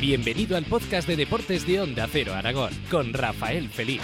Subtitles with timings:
[0.00, 4.00] Bienvenido al podcast de deportes de Onda Cero Aragón con Rafael Feliz.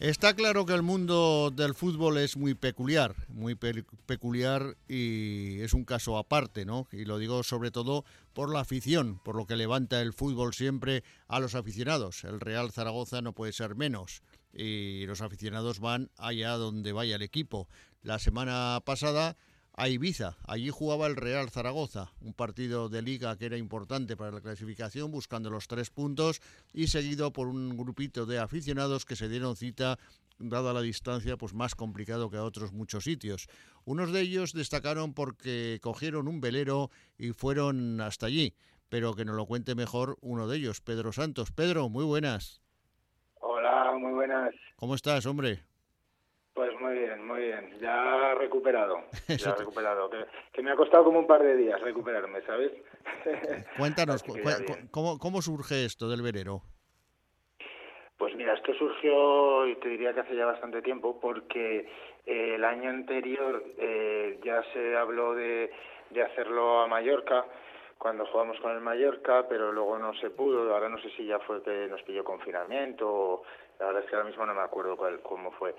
[0.00, 5.84] Está claro que el mundo del fútbol es muy peculiar, muy peculiar y es un
[5.84, 6.88] caso aparte, ¿no?
[6.90, 11.04] Y lo digo sobre todo por la afición, por lo que levanta el fútbol siempre
[11.28, 12.24] a los aficionados.
[12.24, 14.20] El Real Zaragoza no puede ser menos
[14.52, 17.68] y los aficionados van allá donde vaya el equipo.
[18.02, 19.36] La semana pasada
[19.76, 20.36] a Ibiza.
[20.46, 25.10] Allí jugaba el Real Zaragoza, un partido de liga que era importante para la clasificación,
[25.10, 26.40] buscando los tres puntos
[26.72, 29.98] y seguido por un grupito de aficionados que se dieron cita,
[30.38, 33.48] dada la distancia, pues más complicado que a otros muchos sitios.
[33.84, 38.54] Unos de ellos destacaron porque cogieron un velero y fueron hasta allí,
[38.88, 41.50] pero que nos lo cuente mejor uno de ellos, Pedro Santos.
[41.50, 42.62] Pedro, muy buenas.
[43.40, 44.54] Hola, muy buenas.
[44.76, 45.64] ¿Cómo estás, hombre?
[46.84, 47.78] Muy bien, muy bien.
[47.80, 49.04] Ya recuperado.
[49.38, 50.10] Ya recuperado.
[50.52, 52.72] Que, me ha costado como un par de días recuperarme, ¿sabes?
[53.78, 54.22] Cuéntanos,
[54.90, 56.60] ¿cómo, ¿cómo surge esto del verero?
[58.18, 61.88] Pues mira, esto surgió, y te diría que hace ya bastante tiempo, porque
[62.26, 65.70] eh, el año anterior eh, ya se habló de,
[66.10, 67.46] de hacerlo a Mallorca,
[67.98, 70.72] cuando jugamos con el Mallorca, pero luego no se pudo.
[70.74, 73.42] Ahora no sé si ya fue que nos pilló confinamiento, o,
[73.80, 75.74] la verdad es que ahora mismo no me acuerdo cuál, cómo fue.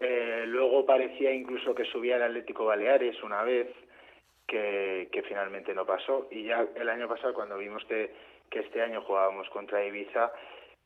[0.00, 3.68] Eh, luego parecía incluso que subía el Atlético Baleares una vez,
[4.46, 6.28] que, finalmente no pasó.
[6.30, 8.12] Y ya el año pasado, cuando vimos que,
[8.50, 10.30] este año jugábamos contra Ibiza,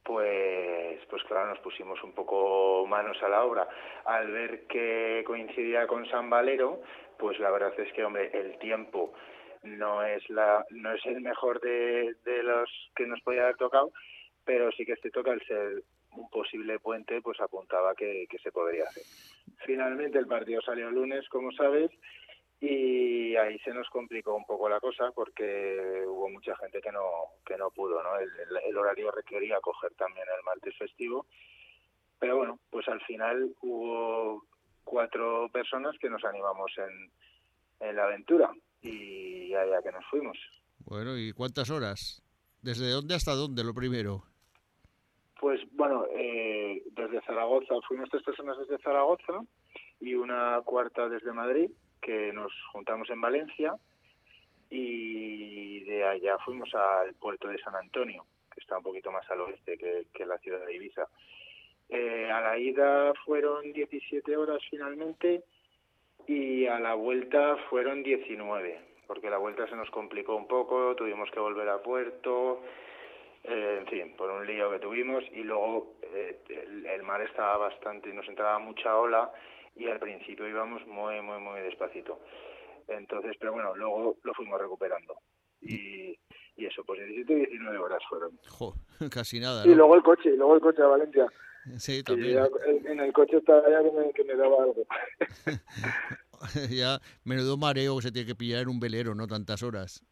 [0.03, 3.69] pues, pues claro, nos pusimos un poco manos a la obra.
[4.07, 6.81] Al ver que coincidía con San Valero,
[7.19, 9.13] pues la verdad es que, hombre, el tiempo
[9.65, 13.91] no es la no es el mejor de, de los que nos podía haber tocado,
[14.45, 15.83] pero sí que este toca el ser
[16.19, 19.05] un posible puente pues apuntaba que, se podría hacer.
[19.65, 21.91] Finalmente el partido salió el lunes, como sabes,
[22.61, 27.03] y ahí se nos complicó un poco la cosa porque hubo mucha gente que no
[27.47, 28.19] que no pudo, ¿no?
[28.19, 31.27] El, horario requería coger también el martes festivo,
[32.19, 34.45] pero bueno, pues al final hubo
[34.85, 37.11] cuatro personas que nos animamos en,
[37.89, 38.53] en la aventura
[38.83, 40.39] y allá que nos fuimos.
[40.79, 42.23] Bueno, ¿y cuántas horas?
[42.63, 44.28] ¿Desde dónde hasta dónde lo primero?
[45.39, 49.41] Pues bueno, eh, desde Zaragoza, fuimos tres personas desde Zaragoza
[50.01, 51.71] y una cuarta desde Madrid,
[52.03, 53.77] que nos juntamos en Valencia
[54.69, 59.43] y de allá fuimos al puerto de San Antonio, que está un poquito más al
[59.43, 61.07] oeste que, la ciudad de Ibiza.
[61.89, 65.45] Eh, a la ida fueron 17 horas finalmente
[66.27, 71.31] y a la vuelta fueron 19, porque la vuelta se nos complicó un poco, tuvimos
[71.31, 72.61] que volver a puerto,
[73.45, 76.39] eh, en fin, por un lío que tuvimos y luego eh,
[76.93, 79.31] el, mar estaba bastante, nos entraba mucha ola
[79.77, 82.21] y al principio íbamos muy, muy, muy despacito.
[82.89, 85.15] Entonces, pero bueno, luego lo fuimos recuperando.
[85.61, 86.19] Y,
[86.57, 88.39] y eso, pues 17 y 19 horas fueron.
[89.11, 89.67] casi nada.
[89.67, 91.27] Y luego el coche, y luego el coche a Valencia.
[91.77, 92.39] Sí, también.
[92.87, 94.87] en el coche estaba ya que me, que me daba algo.
[96.71, 99.27] ya, menudo mareo que se tiene que pillar en un velero, ¿no?
[99.27, 100.03] Tantas horas.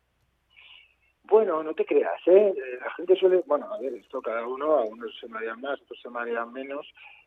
[1.29, 2.55] Bueno, no te creas, ¿eh?
[2.81, 6.01] La gente suele, bueno, a ver, esto cada uno, a unos se marean más, otros
[6.01, 6.87] se marean menos.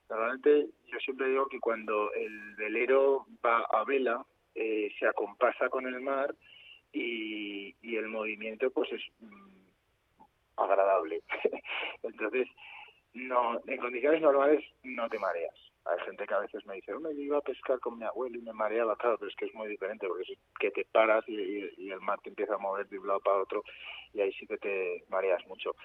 [0.10, 5.86] Normalmente yo siempre digo que cuando el velero va a vela, eh, se acompasa con
[5.86, 6.34] el mar
[6.94, 10.22] y, y el movimiento pues es mm,
[10.58, 11.22] agradable.
[12.04, 12.48] Entonces,
[13.14, 15.69] no, en condiciones normales no te mareas.
[15.89, 18.41] Hay gente que a veces me dice, me iba a pescar con mi abuelo y
[18.41, 21.89] me mareaba, claro, pero es que es muy diferente porque es que te paras y,
[21.89, 23.63] el mar te empieza a mover de un lado para otro
[24.13, 25.75] y ahí sí que te mareas mucho.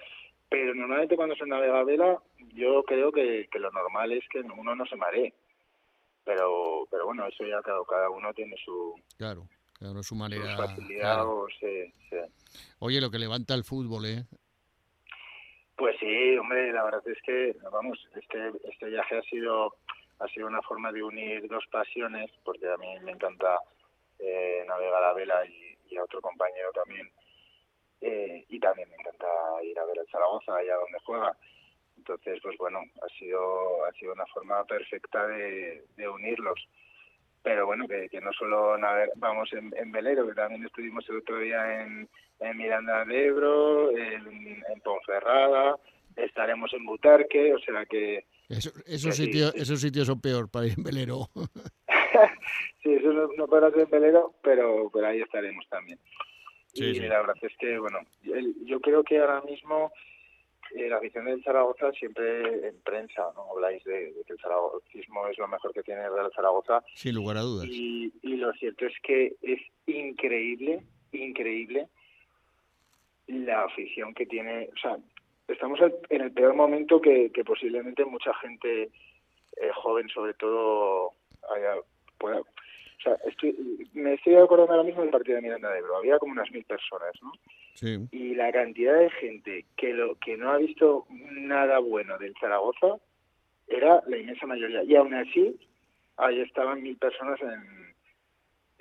[0.49, 2.21] Pero normalmente cuando se navega a vela,
[2.53, 5.33] yo creo que, lo normal es que uno no se maree.
[6.23, 8.95] Pero, pero bueno, eso ya cada, cada uno tiene su...
[9.17, 9.47] Claro,
[9.79, 10.57] cada su manera.
[10.57, 11.47] facilidad o
[12.79, 14.25] Oye, lo que levanta el fútbol, ¿eh?
[15.75, 19.75] Pues sí, hombre, la verdad es que, vamos, este, este viaje ha sido,
[20.19, 23.59] ha sido una forma de unir dos pasiones, porque a mí me encanta
[24.19, 27.09] eh, navegar a vela y, a otro compañero también,
[28.01, 29.27] eh, y también me encanta
[29.63, 31.37] ir a ver el Zaragoza, allá donde juega.
[31.97, 36.59] Entonces, pues bueno, ha sido, ha sido una forma perfecta de, unirlos.
[37.41, 38.75] Pero bueno, que, no solo
[39.15, 42.09] vamos en, en velero, que también estuvimos el otro día en,
[42.39, 45.77] en Miranda de Ebro, en, Ponferrada,
[46.15, 48.25] estaremos en Butarque, o sea que...
[48.49, 51.29] esos, sitios, esos sitios son peor para ir en velero.
[52.83, 55.99] sí, eso no, no para ser en velero, pero, pero ahí estaremos también.
[56.73, 57.99] y la verdad es que, bueno,
[58.65, 59.91] yo creo que ahora mismo
[60.75, 63.51] eh, la afición del Zaragoza siempre en prensa, ¿no?
[63.51, 66.83] Habláis de, que el zaragozismo es lo mejor que tiene el Real Zaragoza.
[66.95, 67.67] Sin lugar a dudas.
[67.69, 71.87] Y, y lo cierto es que es increíble, increíble
[73.27, 74.69] la afición que tiene.
[74.75, 74.97] O sea,
[75.47, 78.89] estamos en el peor momento que, que posiblemente mucha gente
[79.57, 81.11] eh, joven, sobre todo,
[81.55, 81.75] haya,
[82.17, 82.39] pueda.
[82.39, 83.55] O sea, estoy,
[83.93, 85.97] me estoy acordando ahora mismo del partido de Miranda de Ebro.
[85.97, 87.31] Había como unas mil personas, ¿no?
[88.11, 92.95] Y la cantidad de gente que lo que no ha visto nada bueno del Zaragoza
[93.67, 94.83] era la inmensa mayoría.
[94.83, 95.59] Y aún así,
[96.15, 97.84] ahí estaban mil personas en,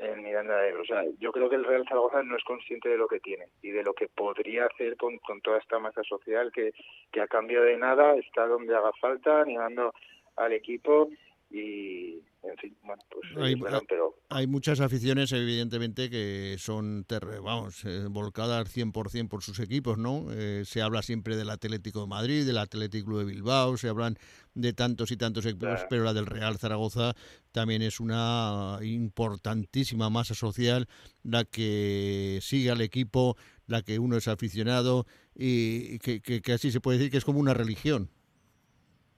[0.05, 0.83] en Miranda de Ebro.
[0.83, 3.47] O sea, yo creo que el Real Zaragoza no es consciente de lo que tiene
[3.63, 6.73] y de lo que podría hacer con, con toda esta masa social que,
[7.13, 9.93] que a cambio de nada está donde haga falta, animando
[10.37, 11.09] al equipo
[11.51, 13.57] y en fin, bueno, pues hay,
[13.89, 14.15] pero...
[14.29, 17.07] hay muchas aficiones evidentemente que son
[17.43, 20.27] vamos eh, volcadas 100% por sus equipos, ¿no?
[20.31, 24.17] Eh, se habla siempre del Atlético de Madrid, del Atlético de Bilbao, se hablan
[24.55, 27.15] de tantos y tantos equipos, pero la del Real Zaragoza
[27.53, 30.87] también es una importantísima masa social
[31.23, 33.37] la que sigue al equipo,
[33.67, 37.25] la que uno es aficionado y que, que, que así se puede decir que es
[37.25, 38.11] como una religión.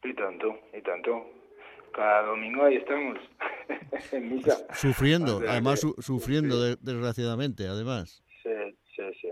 [0.05, 1.36] Y tanto, y tanto
[1.97, 3.19] cada domingo ahí estamos,
[4.13, 4.67] en misa.
[4.75, 8.23] Sufriendo, además sufriendo desgraciadamente, además.
[8.43, 8.51] Sí,
[8.95, 9.29] sí, sí.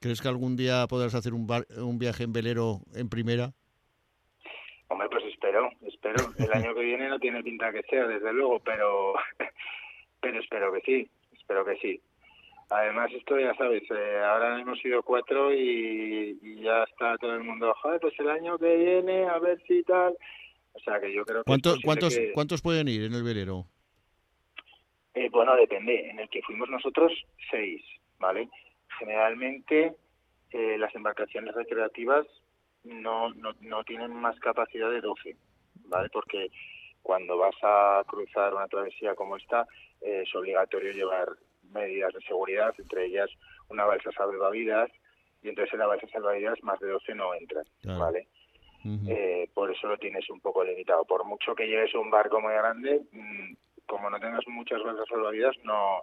[0.00, 1.46] ¿Crees que algún día podrás hacer un,
[1.76, 3.52] un viaje en velero en primera?
[4.88, 6.24] Hombre, pues espero, espero.
[6.38, 9.14] El año que viene no tiene pinta que sea, desde luego, pero,
[10.20, 12.00] pero espero que sí, espero que sí.
[12.70, 17.42] Además, esto ya sabes, eh, ahora hemos sido cuatro y, y, ya está todo el
[17.42, 20.16] mundo, joder, pues el año que viene, a ver si tal.
[20.78, 21.48] O sea que yo creo que...
[21.48, 23.66] ¿Cuántos, ¿cuántos, ¿cuántos pueden ir en el velero?
[25.14, 26.08] Eh, bueno, depende.
[26.08, 27.12] En el que fuimos nosotros,
[27.50, 27.82] seis,
[28.18, 28.48] ¿vale?
[28.98, 29.96] Generalmente
[30.50, 32.26] eh, las embarcaciones recreativas
[32.84, 35.36] no, no, no tienen más capacidad de 12,
[35.86, 36.08] ¿vale?
[36.12, 36.50] Porque
[37.02, 39.66] cuando vas a cruzar una travesía como esta,
[40.00, 41.28] eh, es obligatorio llevar
[41.72, 43.28] medidas de seguridad, entre ellas
[43.68, 44.90] una balsa salvavidas,
[45.42, 48.28] y entonces en la balsa salvavidas más de 12 no entran, ¿vale?
[49.08, 51.04] Eh, por eso lo tienes un poco limitado.
[51.04, 53.54] Por mucho que lleves un barco muy grande, mm,
[53.86, 56.02] como no tengas muchas balsas salvavidas, no,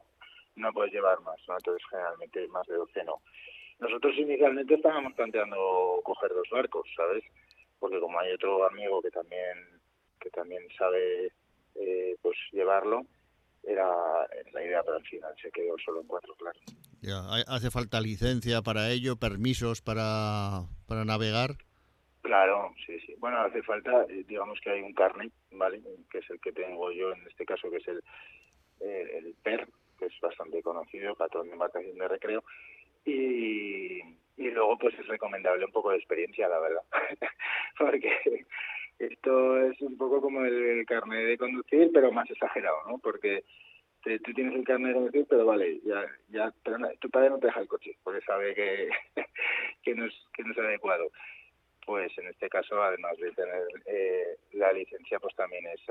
[0.56, 1.56] no puedes llevar más, ¿no?
[1.58, 3.22] Entonces, generalmente más de 12 no.
[3.80, 7.24] Nosotros inicialmente estábamos planteando coger dos barcos, ¿sabes?
[7.80, 9.76] Porque como hay otro amigo que también
[10.20, 11.32] que también sabe
[11.76, 13.06] eh, pues llevarlo,
[13.64, 13.88] era
[14.54, 16.60] la idea, pero al final se quedó solo en cuatro, claro.
[17.02, 21.58] Ya, ¿Hace falta licencia para ello, permisos para, para navegar?
[22.26, 23.14] Claro, sí, sí.
[23.20, 25.80] Bueno, hace falta, eh, digamos que hay un carnet, ¿vale?
[26.10, 28.02] Que es el que tengo yo en este caso, que es el,
[28.80, 29.68] el PER,
[30.00, 32.44] que es bastante conocido, patrón de embarcación de recreo.
[33.06, 34.02] Y,
[34.38, 36.82] luego, pues es recomendable un poco de experiencia, la verdad.
[37.78, 38.44] Porque
[38.98, 42.98] esto es un poco como el, carnet de conducir, pero más exagerado, ¿no?
[42.98, 43.44] Porque
[44.02, 47.48] tú tienes el carnet de conducir, pero vale, ya, ya, pero tu padre no te
[47.48, 48.90] deja el coche, porque sabe que,
[49.84, 51.12] que, no es, que no es adecuado
[51.86, 55.82] pues en este caso, además de tener eh, la licencia, pues también es,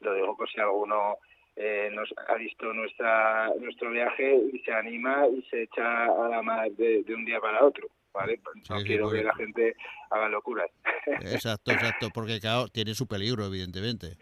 [0.00, 1.18] lo digo por si alguno
[1.56, 6.42] eh, nos ha visto nuestra nuestro viaje y se anima y se echa a la
[6.42, 7.88] mar de, un día para otro.
[8.12, 8.40] ¿Vale?
[8.68, 9.74] No quiero que la gente
[10.10, 10.70] haga locuras.
[11.22, 14.18] Exacto, exacto, porque claro, tiene su peligro, evidentemente.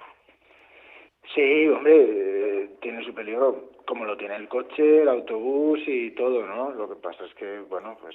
[1.34, 6.70] Sí, hombre, tiene su peligro, como lo tiene el coche, el autobús y todo, ¿no?
[6.70, 8.14] Lo que pasa es que, bueno, pues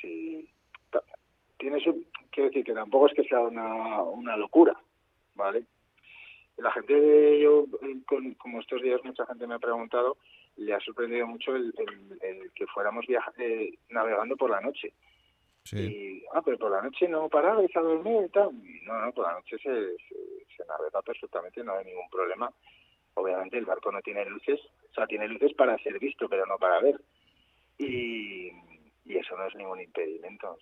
[0.00, 0.48] si
[1.60, 4.74] tiene su, quiero decir que tampoco es que sea una, una locura,
[5.34, 5.64] ¿vale?
[6.56, 7.66] La gente, yo,
[8.06, 10.16] con, como estos días mucha gente me ha preguntado,
[10.56, 11.72] le ha sorprendido mucho el,
[12.20, 13.04] el, que fuéramos
[13.38, 14.92] eh, navegando por la noche.
[15.64, 15.78] Sí.
[15.78, 18.50] Y, ah, pero por la noche no parabais a dormir y tal.
[18.84, 22.52] no, no, por la noche se, se, navega perfectamente, no hay ningún problema.
[23.14, 26.58] Obviamente el barco no tiene luces, o sea, tiene luces para ser visto, pero no
[26.58, 27.00] para ver.
[27.78, 28.50] Y,
[29.04, 30.58] y eso no es ningún impedimento.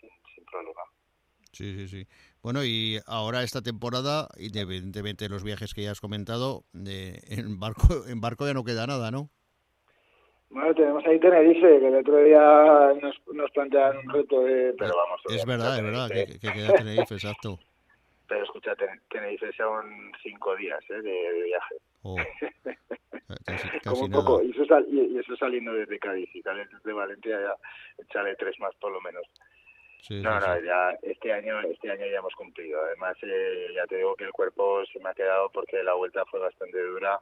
[0.00, 0.80] Sin, problema.
[1.52, 2.06] Sí, sí, sí.
[2.42, 7.58] Bueno, y ahora esta temporada, independientemente de los viajes que ya has comentado, de, en
[7.60, 9.30] barco en barco ya no queda nada, ¿no?
[10.54, 14.72] Bueno, tenemos ahí Tenerife, que el otro día nos, nos plantean un reto de...
[14.78, 15.20] Pero vamos...
[15.28, 17.58] Es verdad, es verdad, que, queda Tenerife, exacto.
[18.28, 18.74] Pero escucha,
[19.10, 21.02] Tenerife son cinco días ¿eh?
[21.02, 21.74] de, viaje.
[22.02, 22.16] Oh.
[23.84, 28.36] Como un poco, y eso, y, eso saliendo desde Cádiz y desde Valencia ya echarle
[28.36, 29.24] tres más por lo menos.
[30.10, 32.80] No, no, ya este año, este año ya hemos cumplido.
[32.82, 36.24] Además, eh, ya te digo que el cuerpo se me ha quedado porque la vuelta
[36.26, 37.20] fue bastante dura,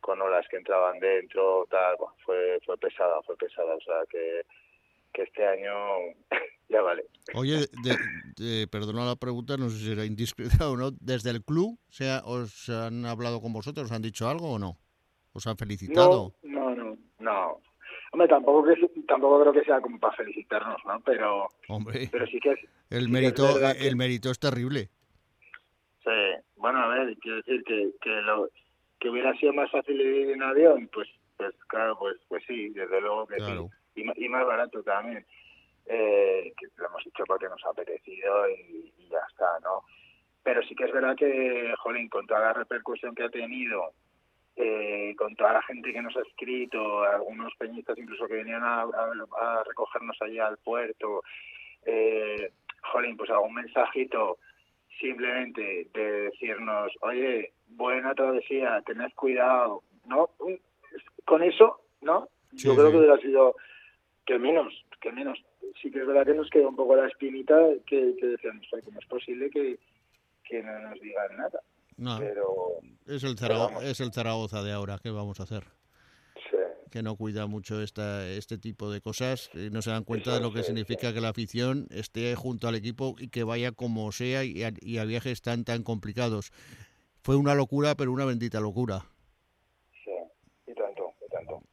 [0.00, 3.74] con olas que entraban dentro, tal, fue, fue pesada, fue pesada.
[3.74, 4.42] O sea que,
[5.12, 5.74] que este año
[6.68, 7.04] ya vale.
[7.34, 7.66] Oye,
[8.36, 10.90] de, perdona la pregunta, no sé si era indiscreta o no.
[10.92, 13.86] ¿Desde el club se os han hablado con vosotros?
[13.86, 14.78] ¿Os han dicho algo o no?
[15.32, 16.34] ¿Os han felicitado?
[16.42, 16.53] No.
[18.14, 21.00] Hombre, tampoco, que, tampoco creo que sea como para felicitarnos, ¿no?
[21.00, 24.88] Pero, Hombre, pero sí que es, el, mérito, el mérito es terrible.
[26.04, 26.10] Sí,
[26.54, 28.48] bueno, a ver, quiero decir que, que, lo,
[29.00, 33.00] que hubiera sido más fácil ir en avión, pues, pues claro, pues, pues sí, desde
[33.00, 33.52] luego que sí.
[33.96, 35.26] Y, y más barato también
[35.86, 39.82] eh, que lo hemos hecho porque nos ha apetecido y, ya está, ¿no?
[40.44, 43.92] Pero sí que es verdad que, jolín, con toda la repercusión que ha tenido,
[44.56, 48.86] eh, con toda la gente que nos ha escrito, algunos peñistas incluso que venían a,
[49.66, 51.22] recogernos allí al puerto,
[51.84, 54.38] eh, jolín, pues algún mensajito
[55.00, 60.30] simplemente de decirnos, oye, buena travesía, tened cuidado, ¿no?
[61.24, 62.28] Con eso, ¿no?
[62.52, 63.56] Yo creo que hubiera sido
[64.24, 65.44] que menos, que menos
[65.82, 69.00] sí que es verdad que nos queda un poco la espinita que, que decíamos, ¿cómo
[69.00, 69.78] es posible que,
[70.44, 71.60] que no nos digan nada?
[71.96, 75.64] No, pero, es el, Zaragoza, es el Zaragoza de ahora, ¿qué vamos a hacer?
[76.90, 80.40] Que no cuida mucho esta, este tipo de cosas, y no se dan cuenta de
[80.40, 84.44] lo que significa que la afición esté junto al equipo y que vaya como sea
[84.44, 86.52] y y a viajes tan tan complicados.
[87.22, 89.06] Fue una locura, pero una bendita locura.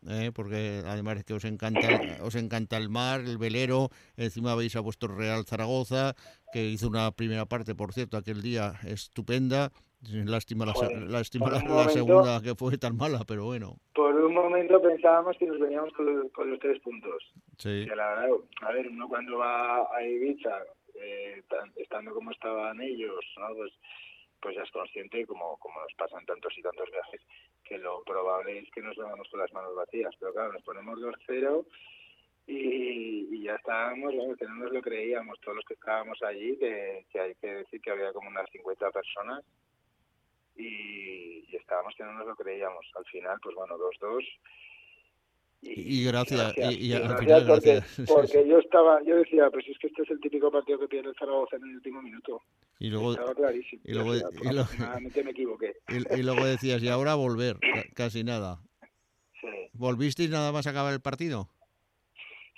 [0.07, 0.31] ¿eh?
[0.33, 1.79] porque además es que os encanta,
[2.21, 6.15] os encanta el mar, el velero, encima veis a vuestro Real Zaragoza,
[6.51, 9.71] que hizo una primera parte, por cierto, aquel día estupenda.
[10.09, 10.73] Lástima, la,
[11.07, 13.77] lástima la, segunda que fue tan mala, pero bueno.
[13.93, 17.31] Por un momento pensábamos que nos veníamos con los, tres puntos.
[17.59, 17.87] Sí.
[17.91, 20.63] a ver, uno cuando va a Ibiza,
[20.95, 21.43] eh,
[21.75, 23.55] estando como estaban ellos, ¿no?
[23.55, 23.71] pues
[24.41, 27.21] pues ya es consciente, como, como nos pasan tantos y tantos viajes,
[27.63, 30.15] que lo probable es que nos vamos con las manos vacías.
[30.19, 31.63] Pero claro, nos ponemos 2-0
[32.47, 37.05] y, y, ya estábamos, que no nos lo creíamos, todos los que estábamos allí, que,
[37.11, 39.45] que hay que decir que había como unas 50 personas
[40.55, 42.85] y, y estábamos que no nos lo creíamos.
[42.95, 44.23] Al final, pues bueno, 2-2
[45.63, 50.09] y, gracias, y, gracias, porque, porque yo estaba, yo decía, pues es que este es
[50.09, 52.41] el típico partido que pierde el Zaragoza en el último minuto.
[52.79, 53.79] Y luego, estaba clarísimo.
[53.85, 54.11] Y luego,
[55.23, 55.75] me equivoqué.
[55.87, 57.57] Y, luego decías, y ahora volver,
[57.95, 58.57] casi nada.
[59.39, 59.69] Sí.
[59.73, 61.47] ¿Volvisteis nada más a acabar el partido?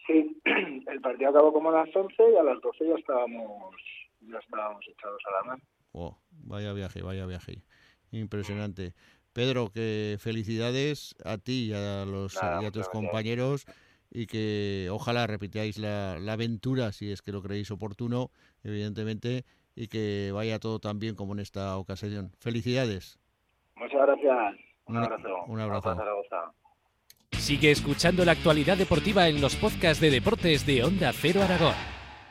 [0.08, 0.42] Sí,
[0.88, 3.76] el partido acabó como a las 11 y a las 12 ya estábamos,
[4.22, 5.64] ya estábamos echados a la mano.
[5.92, 7.64] Oh, vaya viaje, vaya viaje.
[8.13, 8.93] Impresionante.
[9.34, 13.65] Pedro, que felicidades a ti y a, los, y a tus compañeros
[14.12, 18.29] y que ojalá repitáis la, aventura si es que lo creéis oportuno,
[18.63, 19.43] evidentemente,
[19.75, 22.32] y que vaya todo tan bien como en esta ocasión.
[22.39, 23.20] Felicidades.
[23.75, 24.55] Muchas gracias.
[24.86, 25.29] Un, abrazo.
[25.48, 25.98] Un abrazo.
[27.32, 31.93] Sigue escuchando la actualidad deportiva en los podcasts de deportes de Onda Cero Aragón.